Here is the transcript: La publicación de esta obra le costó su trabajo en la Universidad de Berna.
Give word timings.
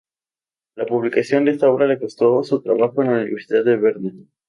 La 0.73 0.87
publicación 0.87 1.45
de 1.45 1.51
esta 1.51 1.69
obra 1.69 1.85
le 1.85 1.99
costó 1.99 2.41
su 2.43 2.59
trabajo 2.63 3.03
en 3.03 3.09
la 3.11 3.17
Universidad 3.21 3.63
de 3.63 3.75
Berna. 3.77 4.11